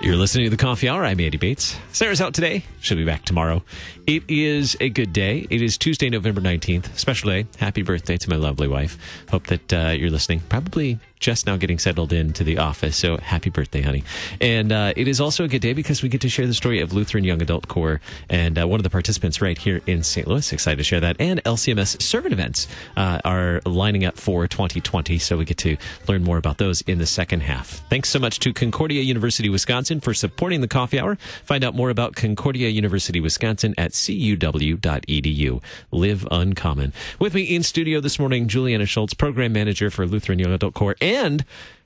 [0.00, 1.04] You're listening to the Coffee Hour.
[1.04, 1.76] I'm Andy Bates.
[1.92, 2.64] Sarah's out today.
[2.80, 3.62] She'll be back tomorrow.
[4.06, 5.46] It is a good day.
[5.50, 6.96] It is Tuesday, November 19th.
[6.96, 7.46] Special day.
[7.58, 8.96] Happy birthday to my lovely wife.
[9.30, 10.40] Hope that uh, you're listening.
[10.48, 12.96] Probably just now getting settled into the office.
[12.96, 14.04] So happy birthday, honey.
[14.40, 16.80] And uh, it is also a good day because we get to share the story
[16.80, 20.26] of Lutheran Young Adult Corps and uh, one of the participants right here in St.
[20.26, 20.52] Louis.
[20.52, 21.16] Excited to share that.
[21.18, 25.18] And LCMS servant events uh, are lining up for 2020.
[25.18, 27.82] So we get to learn more about those in the second half.
[27.88, 31.16] Thanks so much to Concordia University, Wisconsin for supporting the coffee hour.
[31.44, 35.62] Find out more about Concordia University, Wisconsin at cuw.edu.
[35.90, 36.92] Live uncommon.
[37.18, 40.96] With me in studio this morning, Julianna Shults, program manager for Lutheran Young Adult Corps
[41.08, 41.44] and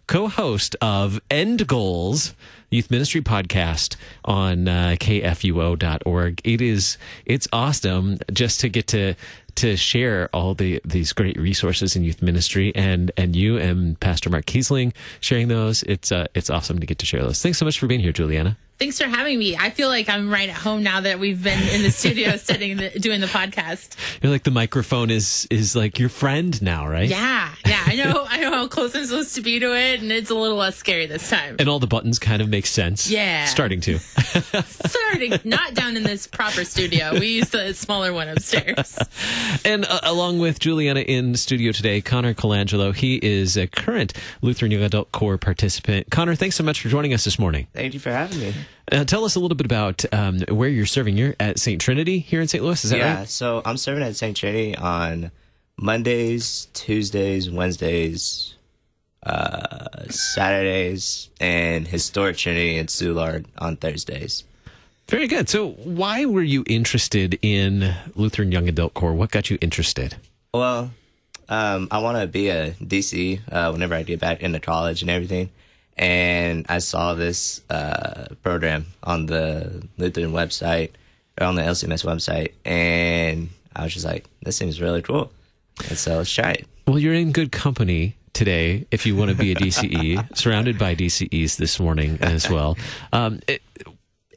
[0.09, 2.35] co-host of End Goals
[2.71, 6.41] Youth Ministry podcast on uh, kfuo.org.
[6.43, 9.15] It is it's awesome just to get to
[9.55, 14.29] to share all the these great resources in youth ministry and and you and Pastor
[14.29, 15.85] Mark Kiessling sharing those.
[15.85, 17.41] It's uh, it's awesome to get to share those.
[17.41, 18.57] Thanks so much for being here, Julianna.
[18.79, 19.57] Thanks for having me.
[19.57, 22.79] I feel like I'm right at home now that we've been in the studio sitting
[22.79, 23.97] the, doing the podcast.
[24.21, 27.09] You're like the microphone is is like your friend now, right?
[27.09, 27.83] Yeah, yeah.
[27.87, 28.27] I know.
[28.29, 30.77] I know how close I'm supposed to be to it, and it's a little less
[30.77, 31.57] scary this time.
[31.59, 33.09] And all the buttons kind of make sense.
[33.09, 33.99] Yeah, starting to.
[34.65, 37.13] starting not down in this proper studio.
[37.19, 38.99] We use the smaller one upstairs.
[39.65, 42.95] and uh, along with Julianna in studio today, Connor Colangelo.
[42.95, 46.11] He is a current Lutheran Young Adult Corps participant.
[46.11, 47.69] Connor, thanks so much for joining us this morning.
[47.73, 48.55] Thank you for having me.
[48.91, 51.17] Uh, tell us a little bit about um, where you're serving.
[51.17, 51.81] You're at St.
[51.81, 52.63] Trinity here in St.
[52.63, 53.29] Louis, is that yeah, right?
[53.29, 54.37] so I'm serving at St.
[54.37, 55.31] Trinity on
[55.77, 58.55] Mondays, Tuesdays, Wednesdays,
[59.25, 64.45] uh, Saturdays, and Historic Trinity and Soulard on Thursdays.
[65.09, 65.49] Very good.
[65.49, 69.13] So, why were you interested in Lutheran Young Adult Corps?
[69.13, 70.17] What got you interested?
[70.55, 70.91] Well,
[71.49, 75.11] um, I want to be a DC uh, whenever I get back into college and
[75.11, 75.51] everything.
[75.97, 80.91] And I saw this uh, program on the Lutheran website,
[81.41, 85.31] or on the LCMS website, and I was just like, this seems really cool.
[85.89, 86.67] And so let's try it.
[86.87, 90.95] Well, you're in good company today if you want to be a DCE, surrounded by
[90.95, 92.77] DCEs this morning as well.
[93.13, 93.63] Um, it,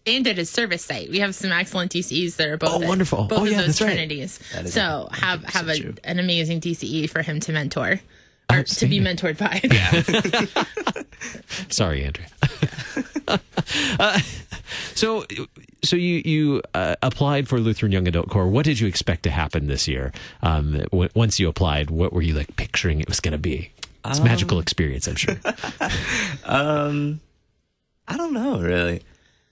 [0.08, 1.10] and at a service site.
[1.10, 3.24] We have some excellent DCEs that are both oh, at, wonderful.
[3.26, 3.94] both oh, of yeah, those that's right.
[3.94, 4.40] trinities.
[4.66, 8.00] So have have so a, an amazing DCE for him to mentor.
[8.52, 9.60] Or to be mentored by.
[11.70, 12.28] Sorry, Andrea.
[14.00, 14.20] uh,
[14.94, 15.26] so,
[15.84, 18.48] so you you uh, applied for Lutheran Young Adult Corps.
[18.48, 20.12] What did you expect to happen this year?
[20.42, 23.72] Um, w- once you applied, what were you like picturing it was going to be?
[24.08, 25.38] It's a magical experience, I'm sure.
[26.46, 27.22] Um,
[28.08, 29.02] I don't know really.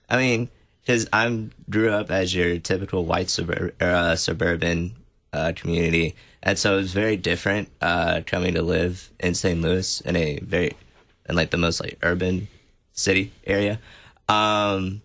[0.08, 0.48] I mean,
[0.80, 4.94] because I'm grew up as your typical white suburb, uh, suburban
[5.32, 9.60] uh, community, and so it was very different uh, coming to live in St.
[9.60, 10.72] Louis in a very
[11.28, 12.48] in like the most like urban
[12.92, 13.80] city area.
[14.28, 15.02] Um,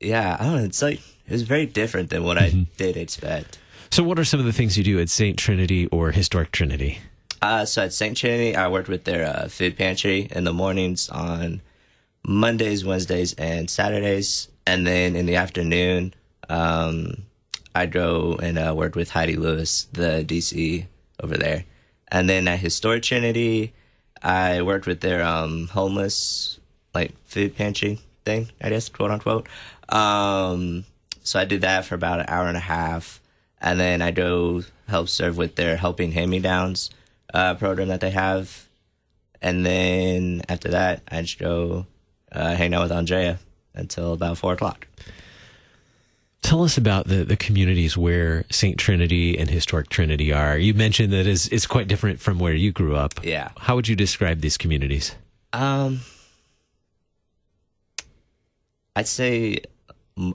[0.00, 0.64] yeah, I don't know.
[0.64, 3.58] It's like it was very different than what I did expect.
[3.90, 5.38] so, what are some of the things you do at St.
[5.38, 6.98] Trinity or Historic Trinity?
[7.42, 8.16] Uh, so at St.
[8.16, 11.60] Trinity, I worked with their uh, food pantry in the mornings on
[12.26, 14.48] Mondays, Wednesdays, and Saturdays.
[14.66, 16.14] And then in the afternoon,
[16.48, 17.22] um,
[17.74, 20.86] I go and uh, worked with Heidi Lewis, the DC
[21.22, 21.64] over there.
[22.08, 23.74] And then at Historic Trinity,
[24.22, 26.58] I worked with their um, homeless
[26.94, 29.48] like food pantry thing, I guess, quote unquote.
[29.88, 30.84] Um,
[31.22, 33.20] so I did that for about an hour and a half,
[33.60, 36.90] and then I go help serve with their helping hand me downs
[37.34, 38.68] uh, program that they have,
[39.42, 41.86] and then after that I just go
[42.32, 43.38] uh, hang out with Andrea
[43.74, 44.86] until about four o'clock.
[46.46, 48.78] Tell us about the, the communities where St.
[48.78, 50.56] Trinity and Historic Trinity are.
[50.56, 53.14] You mentioned that is it's quite different from where you grew up.
[53.24, 53.50] Yeah.
[53.58, 55.16] How would you describe these communities?
[55.52, 56.02] Um,
[58.94, 59.58] I'd say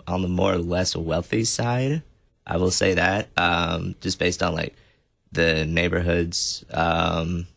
[0.05, 2.01] on the more or less wealthy side,
[2.45, 3.29] I will say that.
[3.37, 4.75] Um, just based on like
[5.31, 7.47] the neighborhoods, um,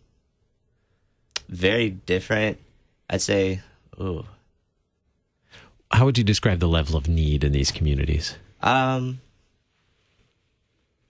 [1.48, 2.60] very different.
[3.10, 3.62] I'd say,
[4.00, 4.24] ooh,
[5.90, 8.36] How would you describe the level of need in these communities?
[8.64, 9.20] Um,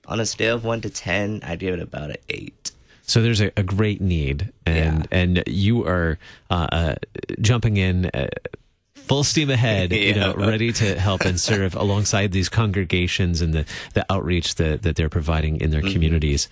[0.06, 2.72] on a scale of one to ten, I'd give it about an eight.
[3.06, 6.18] So there's a, a great need, and and you are
[6.50, 6.94] uh, uh,
[7.40, 8.06] jumping in.
[8.06, 8.28] Uh,
[8.94, 13.66] Full steam ahead, you know, ready to help and serve alongside these congregations and the,
[13.92, 16.48] the outreach that, that they're providing in their communities.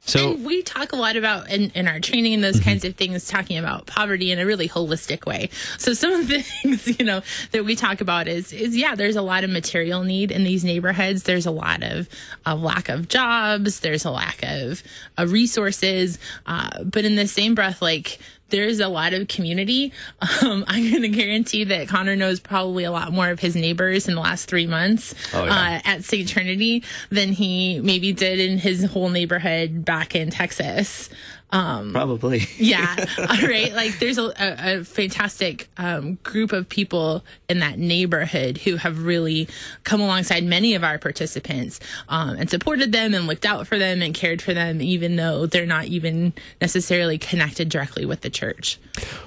[0.00, 2.94] So and we talk a lot about in, in our training and those kinds of
[2.94, 5.50] things, talking about poverty in a really holistic way.
[5.78, 9.16] So some of the things, you know, that we talk about is, is yeah, there's
[9.16, 11.24] a lot of material need in these neighborhoods.
[11.24, 12.08] There's a lot of,
[12.44, 13.80] of lack of jobs.
[13.80, 14.82] There's a lack of,
[15.16, 16.20] of resources.
[16.46, 18.20] Uh, but in the same breath, like,
[18.50, 19.92] there's a lot of community.
[20.42, 24.06] Um, I'm going to guarantee that Connor knows probably a lot more of his neighbors
[24.08, 25.80] in the last three months Oh, yeah.
[25.84, 26.28] uh, at St.
[26.28, 31.08] Trinity than he maybe did in his whole neighborhood back in Texas.
[31.50, 32.42] Probably.
[32.58, 33.72] Yeah, all right.
[33.72, 39.04] Like there's a, a, a fantastic um, group of people in that neighborhood who have
[39.04, 39.48] really
[39.84, 41.78] come alongside many of our participants
[42.08, 45.46] um, and supported them and looked out for them and cared for them, even though
[45.46, 48.78] they're not even necessarily connected directly with the church.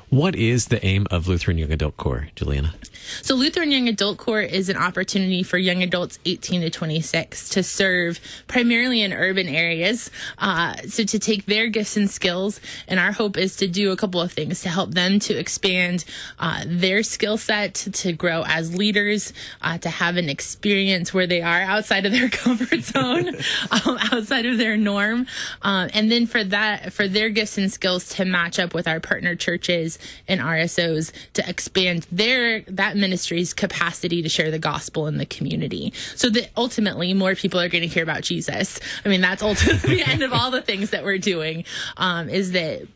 [0.09, 2.73] What is the aim of Lutheran Young Adult Corps, Julianna?
[3.21, 7.61] So, Lutheran Young Adult Corps is an opportunity for young adults 18 to 26 to
[7.61, 10.09] serve primarily in urban areas.
[10.39, 13.95] Uh, so, to take their gifts and skills, and our hope is to do a
[13.95, 16.06] couple of things to help them to expand
[16.39, 21.44] uh, their skill set, to grow as leaders, uh, to have an experience where they
[21.44, 23.27] are outside of their comfort zone,
[23.71, 25.27] um, outside of their norm,
[25.61, 29.00] um, and then for that, for their gifts and skills to match up with our
[29.00, 35.18] partner churches and RSOs to expand their that ministry's capacity to share the gospel in
[35.18, 38.80] the community, so that ultimately more people are going to hear about Jesus.
[39.06, 41.66] I mean, that's ultimately the end of all the things that we're doing.
[41.98, 42.88] Um, is that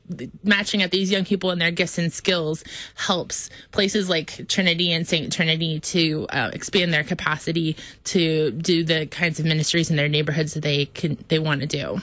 [0.43, 2.63] matching up these young people and their gifts and skills
[2.95, 7.75] helps places like Trinity and Saint Trinity to uh, expand their capacity
[8.05, 11.67] to do the kinds of ministries in their neighborhoods that they can they want to
[11.67, 12.01] do.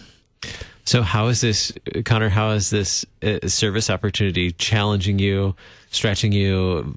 [0.91, 1.73] So, how is this,
[2.05, 2.31] Connor?
[2.31, 5.55] How is this uh, service opportunity challenging you,
[5.93, 6.97] stretching you?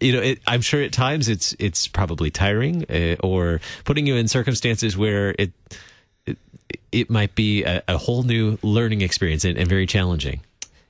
[0.00, 4.16] You know, it, I'm sure at times it's it's probably tiring, uh, or putting you
[4.16, 5.52] in circumstances where it
[6.26, 6.36] it,
[6.90, 10.40] it might be a, a whole new learning experience and, and very challenging.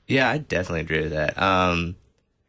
[0.07, 1.39] Yeah, I definitely agree with that.
[1.39, 1.97] Um,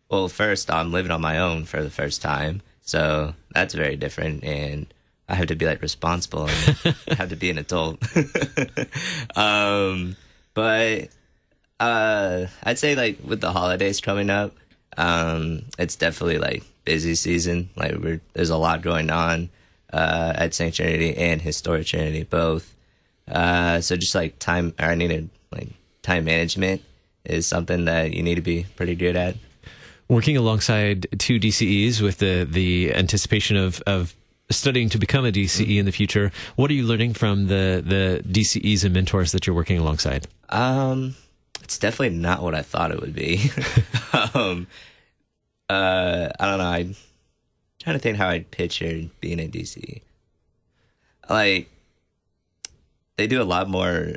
[0.08, 4.44] well, first, I'm living on my own for the first time, so that's very different,
[4.44, 4.86] and
[5.28, 8.02] I have to be like responsible and have to be an adult.
[9.36, 10.16] um,
[10.52, 11.08] but
[11.80, 14.54] uh, I'd say like with the holidays coming up,
[14.96, 17.70] um, it's definitely like busy season.
[17.76, 19.50] Like we're, there's a lot going on
[19.92, 22.74] uh, at Saint Trinity and Historic Trinity both.
[23.26, 25.68] Uh, so just like time, or I needed like
[26.02, 26.82] time management
[27.24, 29.36] is something that you need to be pretty good at.
[30.08, 34.14] Working alongside two DCEs with the the anticipation of of
[34.50, 38.22] studying to become a DCE in the future, what are you learning from the the
[38.28, 40.26] DCEs and mentors that you're working alongside?
[40.48, 41.16] Um,
[41.62, 43.50] it's definitely not what I thought it would be.
[44.34, 44.66] um,
[45.68, 46.64] uh, I don't know.
[46.64, 46.96] I'm
[47.78, 50.02] trying to think how I'd picture being a DCE.
[51.28, 51.70] Like,
[53.16, 54.08] they do a lot more.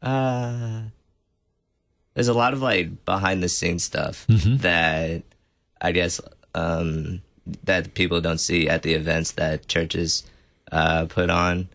[0.00, 0.82] Uh,
[2.14, 5.22] there's a lot of like behind the scenes stuff that
[5.80, 6.20] I guess
[6.54, 7.22] um,
[7.64, 10.24] that people don't see at the events that churches
[10.72, 11.68] uh, put on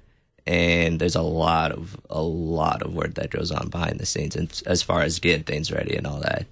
[0.47, 4.35] and there's a lot of a lot of work that goes on behind the scenes
[4.35, 6.45] and as far as getting things ready and all that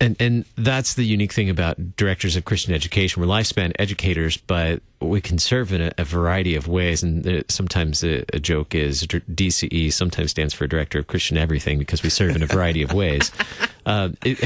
[0.00, 3.22] And and that's the unique thing about directors of Christian education.
[3.22, 7.02] We're lifespan educators, but we can serve in a, a variety of ways.
[7.02, 11.78] And uh, sometimes a, a joke is DCE sometimes stands for Director of Christian Everything
[11.78, 13.30] because we serve in a variety of ways.
[13.86, 14.38] Uh, it,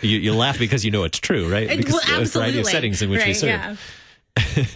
[0.00, 1.68] you, you laugh because you know it's true, right?
[1.68, 2.72] And- Because well, a variety of absolutely.
[2.72, 3.48] settings in which we Right, serve.
[3.48, 3.76] yeah.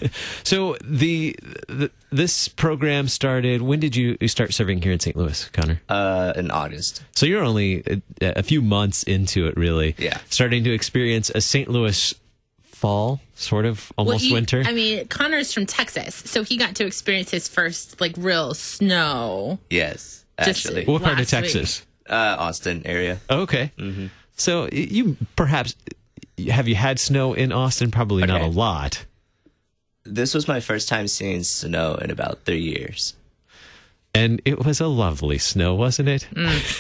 [0.45, 1.35] So the,
[1.69, 3.63] the this program started.
[3.63, 5.17] When did you you start serving here in St.
[5.17, 5.81] Louis, Connor?
[5.89, 7.83] uh in august So you're only
[8.21, 9.95] a, a few months into it, really.
[9.99, 10.19] Yeah.
[10.29, 11.69] Starting to experience a St.
[11.69, 12.15] Louis
[12.65, 14.63] fall, sort of Well, almost you- winter.
[14.67, 19.59] I mean, Connor's from Texas, so he got to experience his first like real snow.
[19.71, 21.43] yes Just- actually what part of last week.
[21.53, 21.87] Texas?
[22.09, 23.73] uh austin area Oh, okay.
[24.37, 25.75] So you perhaps
[26.51, 27.91] have you had snow in Austin?
[27.91, 29.05] Probably not a lot.
[30.05, 33.15] this was my first time seeing snow in about three years
[34.15, 36.29] And it was a lovely snow, wasn't it?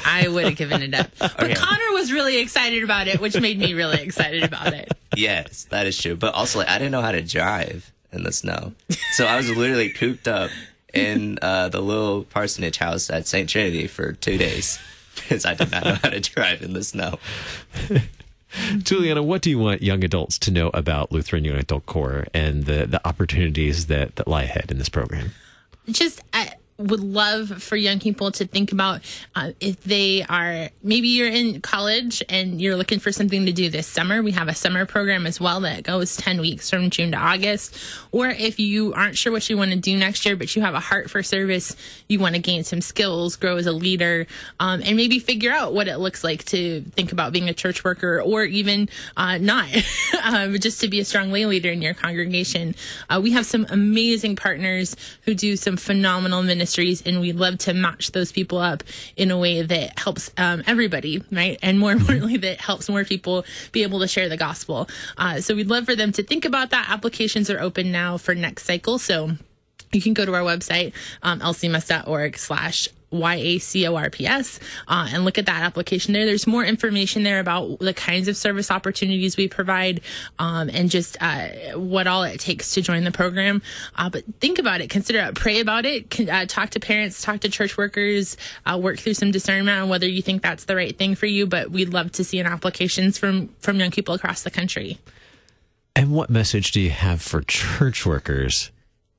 [0.07, 3.59] I would have given it up, but Connor was really excited about it, which made
[3.59, 4.93] me really excited about it.
[5.17, 8.33] yes that is true but also like i didn't know how to drive in the
[8.33, 8.73] snow
[9.13, 10.51] so i was literally cooped up
[10.93, 14.79] in uh the little parsonage house at st trinity for two days
[15.17, 17.19] because i did not know how to drive in the snow
[18.79, 22.65] Julianna, what do you want young adults to know about Lutheran Young Adult Corps and
[22.65, 25.33] the, the opportunities that, that lie ahead in this program?
[25.91, 29.01] just I, would love for young people to think about
[29.35, 33.71] uh, if they are maybe you're in college and you're looking for something to do
[33.71, 34.23] this summer.
[34.23, 37.79] We have a summer program as well that goes 10 weeks from June to August.
[38.13, 40.75] Or if you aren't sure what you want to do next year, but you have
[40.75, 41.75] a heart for service,
[42.09, 44.27] you want to gain some skills, grow as a leader,
[44.61, 47.85] um, and maybe figure out what it looks like to think about being a church
[47.85, 49.67] worker or even uh, not,
[50.25, 52.75] um, just to be a strong lay leader in your congregation.
[53.09, 57.59] Uh, we have some amazing partners who do some phenomenal ministry ministries, and we'd love
[57.59, 58.83] to match those people up
[59.17, 61.59] in a way that helps um, everybody, right?
[61.63, 64.89] And more importantly, that helps more people be able to share the gospel.
[65.17, 66.87] Uh, so we'd love for them to think about that.
[66.91, 68.99] Applications are open now for next cycle.
[68.99, 69.31] So
[69.93, 70.93] you can go to our website,
[71.23, 74.59] um, lcms.org slash YACORPS,
[74.89, 76.27] uh, and look at that application there.
[76.27, 80.01] There's more information there about the kinds of service opportunities we provide
[80.39, 83.63] um, and just uh, what all it takes to join the program.
[83.95, 87.23] Uh, but think about it, consider it, pray about it, can, uh, talk to parents,
[87.23, 90.77] talk to church workers, uh, work through some discernment on whether you think that's the
[90.77, 91.47] right thing for you.
[91.47, 94.99] But we'd love to see an applications from from young people across the country.
[95.95, 98.71] And what message do you have for church workers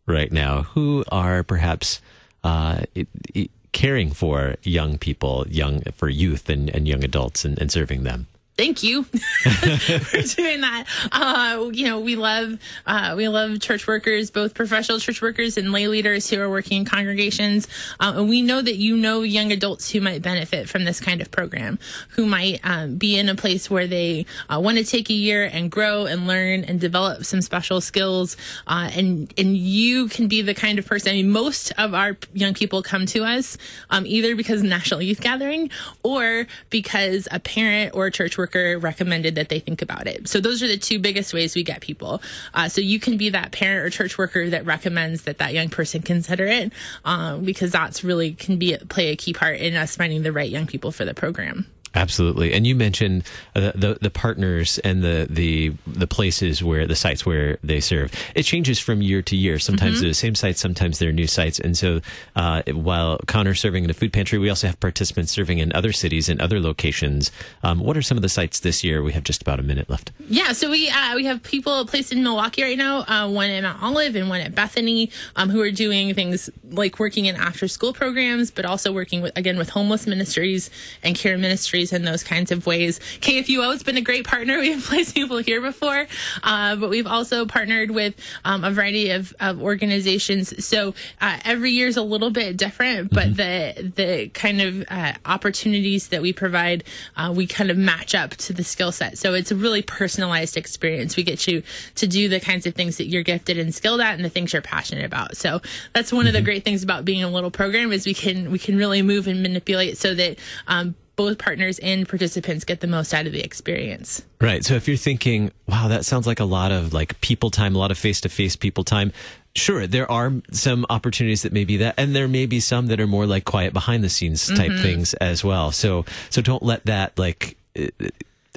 [0.06, 2.02] right now who are perhaps
[2.44, 7.60] uh, it, it, caring for young people, young for youth and, and young adults and,
[7.60, 10.86] and serving them thank you for doing that.
[11.12, 15.72] Uh, you know, we love uh, we love church workers, both professional church workers and
[15.72, 17.68] lay leaders who are working in congregations.
[18.00, 21.22] Uh, and we know that you know young adults who might benefit from this kind
[21.22, 21.78] of program,
[22.10, 25.46] who might um, be in a place where they uh, want to take a year
[25.46, 28.36] and grow and learn and develop some special skills.
[28.66, 31.12] Uh, and and you can be the kind of person.
[31.12, 33.58] I mean, most of our young people come to us
[33.92, 35.70] um, either because National Youth Gathering
[36.02, 40.28] or because a parent or a church worker worker recommended that they think about it.
[40.28, 42.22] So those are the two biggest ways we get people.
[42.54, 45.70] Uh, so you can be that parent or church worker that recommends that that young
[45.70, 46.72] person consider it,
[47.04, 50.50] um, because that's really can be play a key part in us finding the right
[50.50, 51.68] young people for the program.
[51.98, 53.24] Absolutely, and you mentioned
[53.56, 58.14] uh, the the partners and the the the places where the sites where they serve.
[58.36, 59.58] It changes from year to year.
[59.58, 60.02] Sometimes mm-hmm.
[60.02, 61.60] they're the same sites, sometimes they're new sites.
[61.60, 62.02] And so,
[62.36, 65.92] uh, while Connor's serving in a food pantry, we also have participants serving in other
[65.92, 67.32] cities and other locations.
[67.64, 69.02] Um, what are some of the sites this year?
[69.02, 70.12] We have just about a minute left.
[70.30, 73.64] Yeah, so we uh, we have people placed in Milwaukee right now, uh, one in
[73.64, 77.68] Mount Olive and one at Bethany, um, who are doing things like working in after
[77.68, 80.70] school programs, but also working with again with homeless ministries
[81.02, 83.00] and care ministries in those kinds of ways.
[83.22, 84.60] KFUO has been a great partner.
[84.68, 86.08] We've placed people here before,
[86.44, 88.16] uh, but we've also partnered with
[88.46, 90.66] um, a variety of, of organizations.
[90.66, 93.34] So uh, every year is a little bit different, but mm-hmm.
[93.34, 96.84] the the kind of uh, opportunities that we provide,
[97.16, 99.18] uh, we kind of match up to the skill set.
[99.18, 101.16] So it's a really personalized experience.
[101.16, 101.64] We get you
[101.96, 104.54] to do the kinds of things that you're gifted and skilled at, and the things
[104.54, 105.38] you're passionate about.
[105.38, 105.62] So
[105.94, 106.28] that's one mm-hmm.
[106.28, 106.46] of the mm-hmm.
[106.46, 109.42] great things about being a little program is we can we can really move and
[109.42, 114.22] manipulate so that um, both partners and participants get the most out of the experience.
[114.40, 114.64] Right.
[114.64, 117.80] So if you're thinking, wow, that sounds like a lot of like people time, a
[117.80, 119.12] lot of face to face people time.
[119.56, 123.00] Sure, there are some opportunities that may be that, and there may be some that
[123.00, 124.84] are more like quiet behind the scenes type mm-hmm.
[124.84, 125.72] things as well.
[125.72, 127.58] So, so don't let that like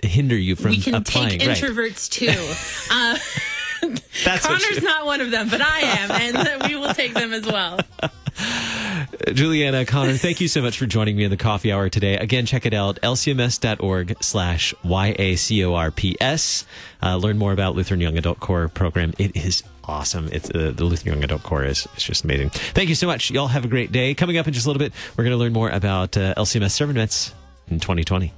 [0.03, 1.39] hinder you from we can applying.
[1.39, 2.35] take introverts right.
[2.35, 3.17] too.
[3.83, 3.89] Uh,
[4.25, 7.47] That's Connor's not one of them, but I am, and we will take them as
[7.47, 7.81] well.
[9.33, 12.17] Julianna Connor, thank you so much for joining me in the coffee hour today.
[12.17, 16.67] Again, check it out, lcms.org slash Y-A-C-O-R-P-S.
[17.03, 19.15] Uh, learn more about Lutheran Young Adult Corps program.
[19.19, 20.29] It is awesome.
[20.33, 22.51] It's uh, the Lutheran Young Adult Corps is it's just amazing.
[22.51, 23.31] Thank you so much.
[23.31, 24.15] Y'all have a great day.
[24.15, 26.73] Coming up in just a little bit, we're going to learn more about uh, LCMS
[26.73, 28.33] Sermon in 2020.